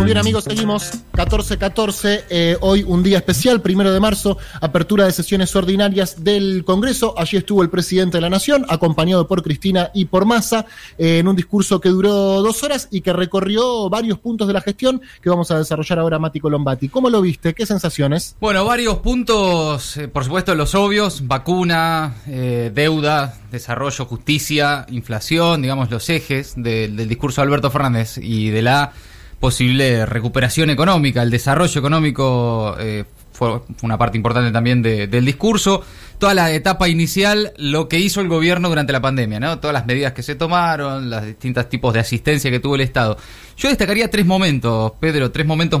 [0.00, 5.12] Muy bien amigos, seguimos 14-14, eh, hoy un día especial, primero de marzo, apertura de
[5.12, 7.12] sesiones ordinarias del Congreso.
[7.18, 10.64] Allí estuvo el presidente de la Nación, acompañado por Cristina y por Massa,
[10.96, 14.62] eh, en un discurso que duró dos horas y que recorrió varios puntos de la
[14.62, 16.88] gestión que vamos a desarrollar ahora Mati Colombati.
[16.88, 17.52] ¿Cómo lo viste?
[17.52, 18.36] ¿Qué sensaciones?
[18.40, 25.90] Bueno, varios puntos, eh, por supuesto los obvios, vacuna, eh, deuda, desarrollo, justicia, inflación, digamos
[25.90, 28.94] los ejes del discurso de Alberto Fernández y de la
[29.40, 35.82] posible recuperación económica, el desarrollo económico eh, fue, una parte importante también del discurso.
[36.18, 39.58] Toda la etapa inicial, lo que hizo el gobierno durante la pandemia, ¿no?
[39.58, 43.16] Todas las medidas que se tomaron, los distintos tipos de asistencia que tuvo el Estado.
[43.56, 45.80] Yo destacaría tres momentos, Pedro, tres momentos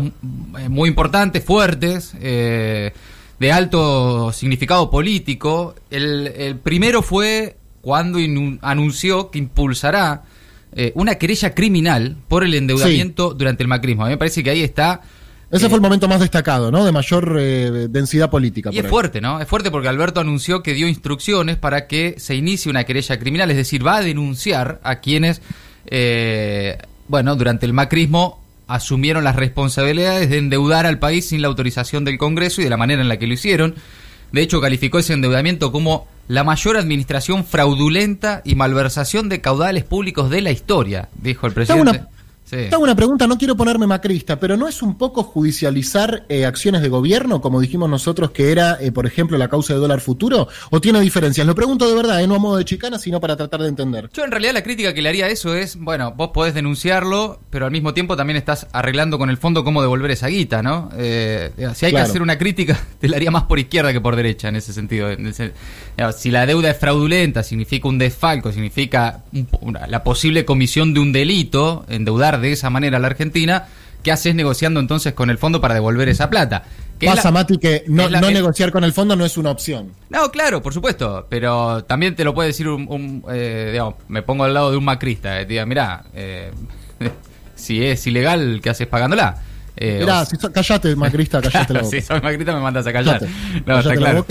[0.58, 2.94] eh, muy importantes, fuertes, eh,
[3.38, 5.74] de alto significado político.
[5.90, 8.18] El, el primero fue cuando
[8.62, 10.22] anunció que impulsará
[10.72, 14.04] eh, una querella criminal por el endeudamiento durante el macrismo.
[14.04, 15.02] A mí me parece que ahí está...
[15.50, 16.84] Ese fue el eh, momento más destacado, ¿no?
[16.84, 18.70] De mayor eh, densidad política.
[18.72, 19.40] Y es fuerte, ¿no?
[19.40, 23.50] Es fuerte porque Alberto anunció que dio instrucciones para que se inicie una querella criminal,
[23.50, 25.42] es decir, va a denunciar a quienes,
[27.08, 32.16] bueno, durante el macrismo asumieron las responsabilidades de endeudar al país sin la autorización del
[32.16, 33.74] Congreso y de la manera en la que lo hicieron.
[34.32, 40.30] De hecho, calificó ese endeudamiento como la mayor administración fraudulenta y malversación de caudales públicos
[40.30, 42.04] de la historia, dijo el presidente.
[42.50, 46.82] Tengo una pregunta, no quiero ponerme macrista, pero ¿no es un poco judicializar eh, acciones
[46.82, 50.48] de gobierno, como dijimos nosotros que era, eh, por ejemplo, la causa de dólar futuro?
[50.70, 51.46] ¿O tiene diferencias?
[51.46, 54.10] Lo pregunto de verdad, eh, no a modo de chicana, sino para tratar de entender.
[54.12, 57.40] Yo en realidad la crítica que le haría a eso es, bueno, vos podés denunciarlo,
[57.50, 60.90] pero al mismo tiempo también estás arreglando con el fondo cómo devolver esa guita, ¿no?
[60.90, 64.48] si hay que hacer una crítica, te la haría más por izquierda que por derecha
[64.48, 65.08] en ese sentido.
[66.16, 69.22] si la deuda es fraudulenta, significa un desfalco, significa
[69.88, 73.66] la posible comisión de un delito, endeudar de esa manera a la Argentina,
[74.02, 76.64] ¿qué haces negociando entonces con el fondo para devolver esa plata?
[77.06, 79.92] Pasa, Mati, que no, negociar con el fondo no es una opción.
[80.10, 84.44] No, claro, por supuesto, pero también te lo puede decir un, eh, digamos, me pongo
[84.44, 86.50] al lado de un macrista, eh, diga, mirá, eh,
[87.54, 89.38] si es ilegal, ¿qué haces pagándola?
[89.76, 91.90] Eh, mirá, si callate, macrista, callate la boca.
[91.90, 93.22] si soy macrista me mandas a callar.
[93.64, 94.26] No, está claro.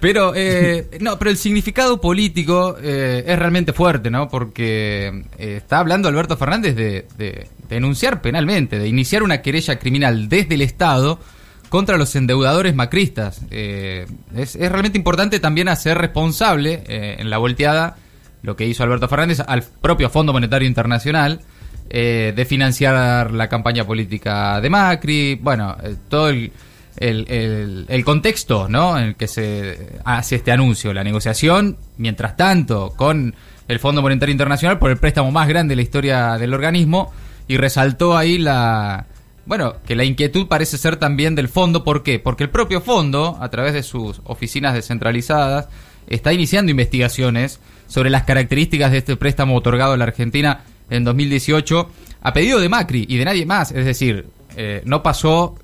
[0.00, 4.28] Pero eh, no, pero el significado político eh, es realmente fuerte, ¿no?
[4.28, 10.54] Porque eh, está hablando Alberto Fernández de, denunciar penalmente, de iniciar una querella criminal desde
[10.54, 11.20] el Estado
[11.68, 13.42] contra los endeudadores macristas.
[13.50, 17.96] Es, es, realmente importante también hacer responsable en la volteada
[18.42, 21.42] lo que hizo Alberto Fernández al propio Fondo Monetario Internacional
[21.88, 25.76] de financiar la campaña política de Macri, bueno,
[26.08, 26.50] todo el
[26.96, 28.98] el, el, contexto ¿no?
[28.98, 33.34] en el que se hace este anuncio, la negociación, mientras tanto, con
[33.68, 37.12] el Fondo Monetario Internacional por el préstamo más grande de la historia del organismo
[37.46, 39.06] y resaltó ahí la...
[39.46, 41.82] Bueno, que la inquietud parece ser también del fondo.
[41.82, 42.18] ¿Por qué?
[42.18, 45.68] Porque el propio fondo, a través de sus oficinas descentralizadas,
[46.06, 47.58] está iniciando investigaciones
[47.88, 51.90] sobre las características de este préstamo otorgado a la Argentina en 2018
[52.22, 53.72] a pedido de Macri y de nadie más.
[53.72, 55.56] Es decir, eh, no pasó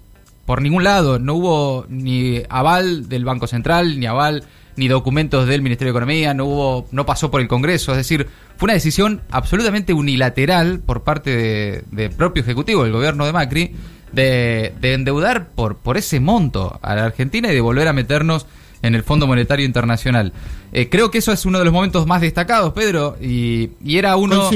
[0.47, 1.19] por ningún lado.
[1.19, 4.45] No hubo ni aval del Banco Central, ni aval,
[4.77, 7.93] ni documentos del Ministerio de Economía, no hubo, no pasó por el Congreso.
[7.93, 13.33] Es decir, fue una decisión absolutamente unilateral por parte del propio Ejecutivo, del gobierno de
[13.33, 13.75] Macri,
[14.12, 18.47] de, endeudar por, por ese monto a la Argentina y de volver a meternos
[18.83, 20.33] en el Fondo Monetario Internacional.
[20.73, 24.17] Eh, creo que eso es uno de los momentos más destacados, Pedro, y, y era
[24.17, 24.51] uno...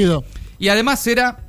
[0.57, 1.39] Y además era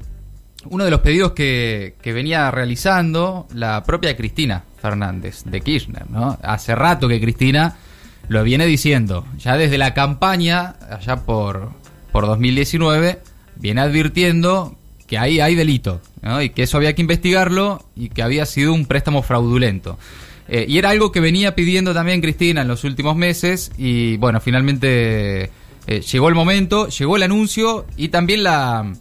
[0.67, 6.39] uno de los pedidos que, venía realizando la propia Cristina Fernández de Kirchner, ¿no?
[6.43, 7.77] Hace rato que Cristina
[8.29, 11.71] lo viene diciendo, ya desde la campaña, allá por,
[12.13, 13.21] por 2019,
[13.57, 16.41] viene advirtiendo que ahí hay delito, ¿no?
[16.43, 19.99] Y que eso había que investigarlo y que había sido un préstamo fraudulento.
[20.49, 24.41] Eh, y era algo que venía pidiendo también Cristina en los últimos meses y bueno,
[24.41, 25.51] finalmente
[25.87, 28.93] eh, llegó el momento, llegó el anuncio y también la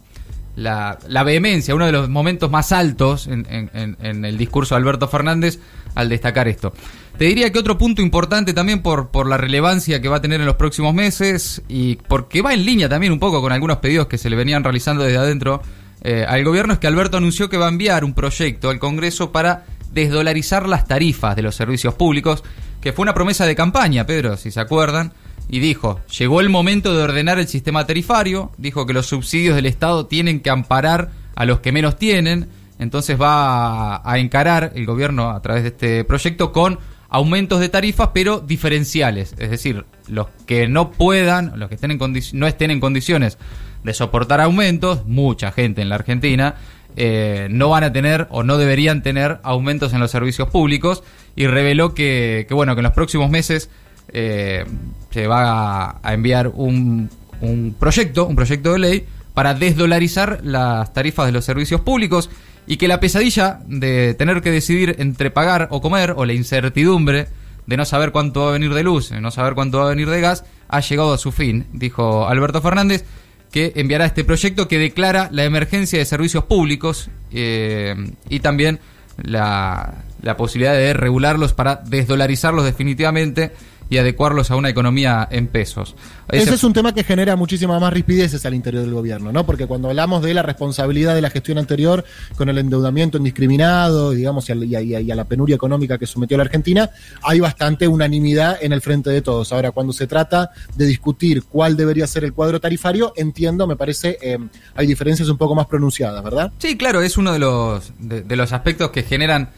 [0.56, 5.58] la, vehemencia, uno de los momentos más altos en, el discurso de Alberto Fernández
[5.94, 6.72] al destacar esto.
[7.18, 10.40] Te diría que otro punto importante también por, por la relevancia que va a tener
[10.40, 14.06] en los próximos meses y porque va en línea también un poco con algunos pedidos
[14.06, 15.62] que se le venían realizando desde adentro
[16.04, 19.30] eh, al gobierno es que Alberto anunció que va a enviar un proyecto al Congreso
[19.30, 22.42] para desdolarizar las tarifas de los servicios públicos,
[22.80, 25.12] que fue una promesa de campaña, Pedro, si se acuerdan
[25.52, 29.66] y dijo, llegó el momento de ordenar el sistema tarifario, dijo que los subsidios del
[29.66, 35.28] Estado tienen que amparar a los que menos tienen, entonces va a, encarar el gobierno
[35.28, 36.78] a través de este proyecto con
[37.10, 39.34] aumentos de tarifas, pero diferenciales.
[39.36, 41.98] Es decir, los que no puedan, los que estén en
[42.32, 43.36] no estén en condiciones
[43.84, 46.54] de soportar aumentos, mucha gente en la Argentina,
[46.96, 51.02] eh, no van a tener o no deberían tener aumentos en los servicios públicos.
[51.36, 53.70] Y reveló que, bueno, que en los próximos meses
[54.12, 54.64] eh,
[55.10, 57.10] se va a enviar un,
[57.40, 62.30] un proyecto, un proyecto de ley para desdolarizar las tarifas de los servicios públicos
[62.66, 67.28] y que la pesadilla de tener que decidir entre pagar o comer o la incertidumbre
[67.66, 69.90] de no saber cuánto va a venir de luz, de no saber cuánto va a
[69.90, 73.04] venir de gas, ha llegado a su fin, dijo Alberto Fernández,
[73.50, 77.94] que enviará este proyecto que declara la emergencia de servicios públicos eh,
[78.28, 78.80] y también
[79.22, 83.52] la, la posibilidad de regularlos para desdolarizarlos definitivamente
[83.92, 85.94] y adecuarlos a una economía en pesos.
[86.30, 89.44] Ese, es un tema que genera muchísimas más rispideces al interior del gobierno, ¿no?
[89.44, 92.02] Porque cuando hablamos de la responsabilidad de la gestión anterior
[92.34, 96.88] con el endeudamiento indiscriminado, digamos, y a, la penuria económica que sometió a la Argentina,
[97.22, 99.52] hay bastante unanimidad en el frente de todos.
[99.52, 104.16] Ahora, cuando se trata de discutir cuál debería ser el cuadro tarifario, entiendo, me parece,
[104.22, 104.38] eh,
[104.74, 106.50] hay diferencias un poco más pronunciadas, ¿verdad?
[106.56, 109.50] Sí, claro, es uno de los, de los aspectos que generan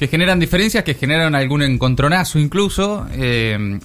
[0.00, 3.78] que generan diferencias, que generan algún encontronazo incluso, eh,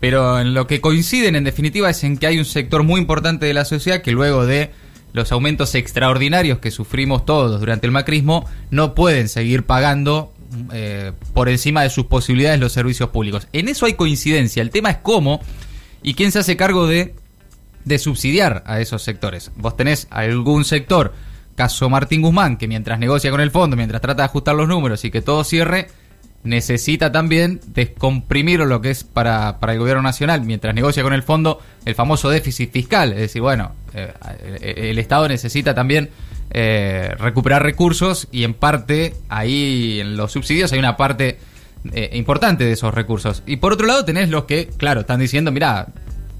[0.00, 3.46] pero en lo que coinciden en definitiva es en que hay un sector muy importante
[3.46, 4.72] de la sociedad que luego de
[5.14, 10.30] los aumentos extraordinarios que sufrimos todos durante el macrismo no pueden seguir pagando
[10.74, 13.48] eh, por encima de sus posibilidades los servicios públicos.
[13.54, 15.40] En eso hay coincidencia, el tema es cómo
[16.02, 17.14] y quién se hace cargo de,
[17.86, 19.52] de subsidiar a esos sectores.
[19.56, 21.14] Vos tenés algún sector
[21.56, 25.04] Caso Martín Guzmán, que mientras negocia con el fondo, mientras trata de ajustar los números
[25.04, 25.88] y que todo cierre,
[26.44, 31.22] necesita también descomprimir lo que es para, para el gobierno nacional, mientras negocia con el
[31.22, 33.12] fondo, el famoso déficit fiscal.
[33.12, 34.12] Es decir, bueno, eh,
[34.90, 36.10] el Estado necesita también
[36.50, 41.38] eh, recuperar recursos y en parte ahí en los subsidios hay una parte
[41.92, 43.42] eh, importante de esos recursos.
[43.46, 45.88] Y por otro lado tenés los que, claro, están diciendo, mira,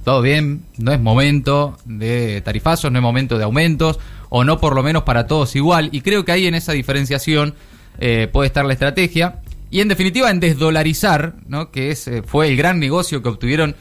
[0.04, 3.98] todo bien, no es momento de tarifazos, no es momento de aumentos,
[4.28, 5.88] o no por lo menos para todos igual.
[5.92, 7.54] Y creo que ahí en esa diferenciación
[7.98, 9.40] eh, puede estar la estrategia.
[9.70, 11.70] Y en definitiva en desdolarizar, ¿no?
[11.70, 13.74] que es, eh, fue el gran negocio que obtuvieron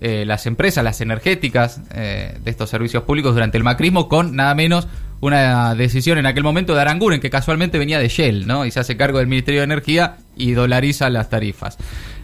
[0.00, 4.88] eh, las empresas, las energéticas de estos servicios públicos durante el macrismo, con nada menos
[5.20, 8.64] una decisión en aquel momento de Aranguren, que casualmente venía de Shell, ¿no?
[8.64, 11.76] Y se hace cargo del Ministerio de Energía y dolariza las tarifas.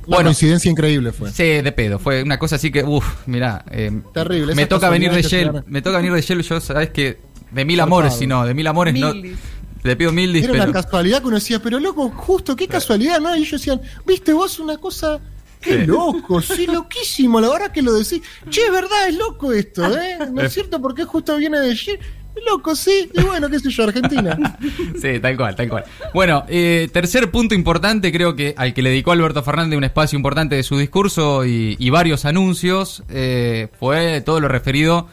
[0.07, 1.31] Una bueno, coincidencia increíble fue.
[1.31, 1.99] Sí, de pedo.
[1.99, 3.65] Fue una cosa así que, uff, mirá.
[3.71, 4.55] Eh, Terrible.
[4.55, 5.65] Me toca venir de Shell.
[5.67, 6.43] Me toca venir de Shell.
[6.43, 7.19] Yo, sabes que
[7.57, 9.13] de mil amores, si no, de mil amores no.
[9.83, 13.35] Le pido mil Era una casualidad que uno decía, pero loco, justo, qué casualidad, ¿no?
[13.37, 15.21] Y ellos decían, viste vos una cosa.
[15.61, 18.21] Qué loco, sí, loquísimo, la verdad que lo decís.
[18.51, 20.19] Che, es verdad, es loco esto, ¿eh?
[20.31, 20.81] ¿No es cierto?
[20.83, 21.99] Porque justo viene de Shell.
[22.47, 24.37] Loco, sí, y bueno, qué sé yo, Argentina.
[25.01, 25.85] sí, tal cual, tal cual.
[26.13, 30.17] Bueno, eh, tercer punto importante, creo que al que le dedicó Alberto Fernández un espacio
[30.17, 35.09] importante de su discurso y, varios anuncios, eh, fue todo lo referido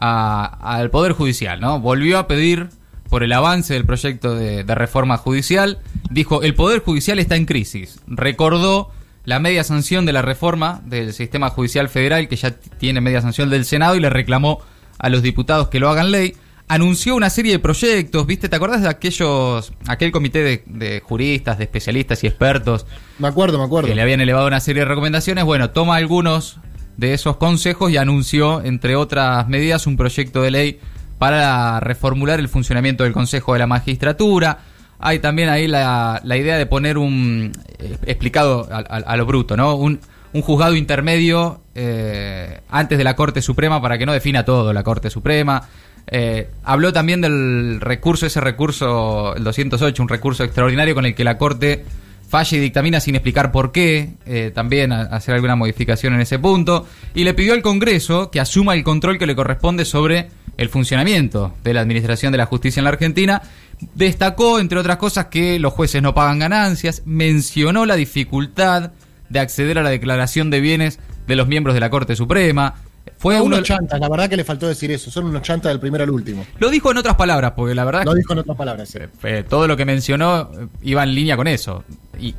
[0.00, 1.80] al Poder Judicial, ¿no?
[1.80, 2.68] Volvió a pedir
[3.08, 5.78] por el avance del proyecto de, de reforma judicial.
[6.10, 8.00] Dijo, el Poder Judicial está en crisis.
[8.06, 8.90] Recordó
[9.24, 13.50] la media sanción de la reforma del sistema judicial federal, que ya tiene media sanción
[13.50, 14.60] del Senado, y le reclamó
[14.98, 16.34] a los diputados que lo hagan ley
[16.70, 18.48] anunció una serie de proyectos, ¿viste?
[18.48, 22.86] ¿Te acordás de aquellos, aquel comité de, juristas, de especialistas y expertos?
[23.18, 23.88] Me acuerdo, me acuerdo.
[23.88, 25.44] Que le habían elevado una serie de recomendaciones.
[25.44, 26.58] Bueno, toma algunos
[27.00, 30.80] de esos consejos y anunció, entre otras medidas, un proyecto de ley
[31.18, 34.58] para reformular el funcionamiento del Consejo de la Magistratura.
[34.98, 39.76] Hay también ahí la, idea de poner un, eh, explicado a, lo bruto, ¿no?
[39.76, 39.98] Un,
[40.34, 44.82] un juzgado intermedio eh, antes de la Corte Suprema para que no defina todo la
[44.82, 45.68] Corte Suprema.
[46.06, 51.24] Eh, habló también del recurso, ese recurso, el 208, un recurso extraordinario con el que
[51.24, 51.82] la Corte
[52.30, 56.86] falla y dictamina sin explicar por qué, eh, también hacer alguna modificación en ese punto,
[57.12, 61.52] y le pidió al Congreso que asuma el control que le corresponde sobre el funcionamiento
[61.64, 63.42] de la Administración de la Justicia en la Argentina.
[63.96, 68.92] Destacó, entre otras cosas, que los jueces no pagan ganancias, mencionó la dificultad
[69.28, 72.76] de acceder a la declaración de bienes de los miembros de la Corte Suprema,
[73.18, 76.04] fue unos chantas, la verdad que le faltó decir eso, son unos chantas del primero
[76.04, 76.46] al último.
[76.58, 78.04] Lo dijo en otras palabras, porque la verdad...
[78.04, 78.96] Lo dijo en otras palabras,
[79.48, 81.84] todo lo que mencionó eh, iba en línea con eso.
[82.18, 82.34] Y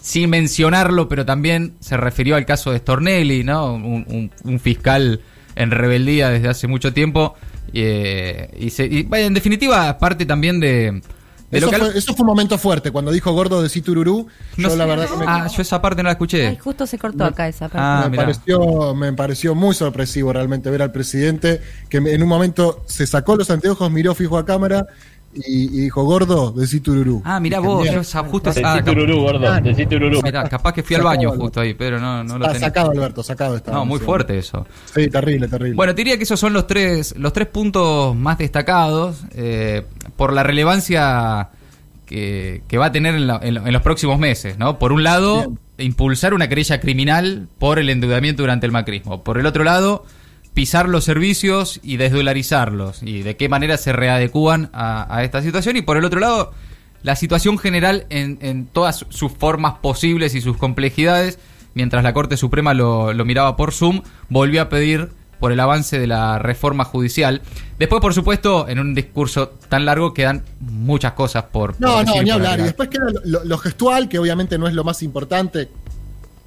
[0.00, 3.74] sin mencionarlo, pero también se refirió al caso de Stornelli, ¿no?
[3.74, 5.20] Un, fiscal
[5.56, 7.34] en rebeldía desde hace mucho tiempo.
[7.72, 11.00] Eh, y, se, y, en definitiva, parte también de,
[11.50, 14.26] eso, fue, un momento fuerte, cuando dijo gordo de Citururú.
[14.56, 15.24] yo la verdad me...
[15.26, 16.58] Ah, yo esa parte no la escuché.
[16.58, 17.78] justo se cortó acá esa parte.
[17.80, 22.82] Ah, me, pareció, me pareció muy sorpresivo realmente ver al presidente que en un momento
[22.86, 24.86] se sacó los anteojos, miró fijo a cámara
[25.34, 27.22] y, dijo, gordo, decí tururú.
[27.24, 28.74] Ah, mirá vos, yo justo esa.
[28.74, 30.20] Decí tururú, gordo, ah, decí tururú.
[30.22, 32.60] Mirá, capaz que fui al baño justo ahí, pero no, no lo tenía.
[32.60, 33.78] Sacado, Alberto, sacado estaba.
[33.78, 34.66] No, muy fuerte eso.
[34.94, 35.74] Sí, terrible, terrible.
[35.74, 39.84] Bueno, diría que esos son los tres, los tres puntos más destacados eh,
[40.16, 41.50] por la relevancia
[42.06, 44.78] que, va a tener en, los próximos meses, ¿no?
[44.78, 49.24] Por un lado, impulsar una querella criminal por el endeudamiento durante el macrismo.
[49.24, 50.04] Por el otro lado
[50.54, 55.82] pisar los servicios y desdolarizarlos y de qué manera se readecúan a, esta situación y
[55.82, 56.52] por el otro lado
[57.02, 61.40] la situación general en, todas sus formas posibles y sus complejidades
[61.74, 66.06] mientras la Corte Suprema lo, miraba por Zoom volvió a pedir por el avance de
[66.06, 67.42] la reforma judicial.
[67.78, 71.78] Después, por supuesto, en un discurso tan largo quedan muchas cosas por...
[71.78, 72.60] No, no, ni hablar.
[72.60, 75.68] Y después queda lo, gestual, que obviamente no es lo más importante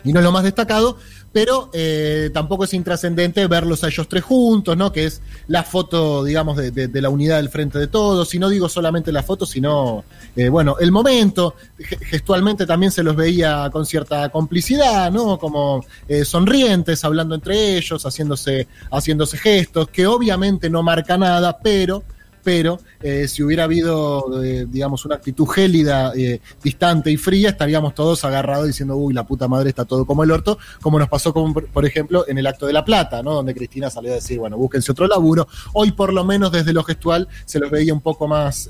[0.04, 0.98] y no es lo más destacado,
[1.34, 4.92] pero eh, tampoco es intrascendente verlos a ellos tres juntos, ¿no?
[4.92, 8.34] Que es la foto, digamos, de, la unidad del frente de todos.
[8.34, 10.04] Y no digo solamente la foto, sino,
[10.36, 11.56] eh, bueno, el momento.
[11.78, 15.38] Gestualmente también se los veía con cierta complicidad, ¿no?
[15.38, 22.04] Como eh, sonrientes, hablando entre ellos, haciéndose, haciéndose gestos, que obviamente no marca nada, pero
[22.48, 27.94] pero eh, si hubiera habido, eh, digamos, una actitud gélida, eh, distante y fría, estaríamos
[27.94, 31.34] todos agarrados diciendo, uy, la puta madre está todo como el orto, como nos pasó,
[31.34, 33.34] por ejemplo, en el acto de La Plata, ¿no?
[33.34, 35.50] Donde Cristina salió a decir, bueno, búsquense otro laburo.
[35.74, 38.70] Hoy, por lo menos desde lo gestual, se los veía un poco más,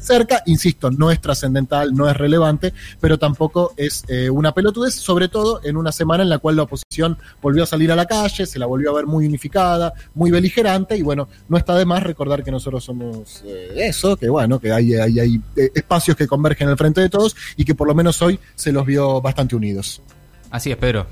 [0.00, 0.42] cerca.
[0.46, 5.76] Insisto, no es trascendental, no es relevante, pero tampoco es una pelotudez, sobre todo en
[5.76, 8.64] una semana en la cual la oposición volvió a salir a la calle, se la
[8.64, 12.50] volvió a ver muy unificada, muy beligerante, y bueno, no está de más recordar que
[12.50, 16.76] nosotros somos eh, eso, que bueno, que hay, hay, hay eh, espacios que convergen al
[16.76, 20.02] frente de todos y que por lo menos hoy se los vio bastante unidos.
[20.50, 21.06] Así es, Pedro.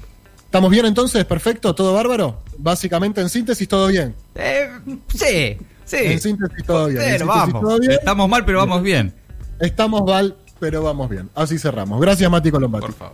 [0.44, 1.24] ¿Estamos bien entonces?
[1.24, 1.74] ¿Perfecto?
[1.74, 2.42] ¿Todo bárbaro?
[2.56, 4.14] Básicamente en síntesis todo bien.
[4.34, 4.70] Eh,
[5.08, 5.96] sí, sí.
[5.98, 7.02] En síntesis todo bien.
[7.02, 9.12] Estamos mal, pero vamos bien.
[9.60, 11.28] Estamos mal, pero vamos bien.
[11.34, 12.00] Así cerramos.
[12.00, 12.86] Gracias, Mati Colombati.
[12.86, 13.12] Por favor.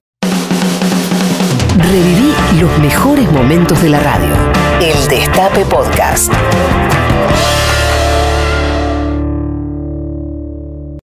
[1.78, 4.34] Reviví los mejores momentos de la radio.
[4.80, 6.32] El Destape Podcast.